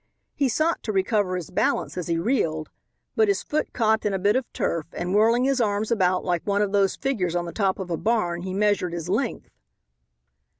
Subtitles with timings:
[0.33, 2.71] He sought to recover his balance as he reeled,
[3.15, 6.41] but his foot caught in a bit of turf, and whirling his arms about like
[6.43, 9.51] one of those figures on the top of a barn he measured his length.